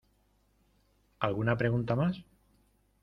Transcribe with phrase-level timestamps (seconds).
[1.19, 2.25] ¿Alguna pregunta más?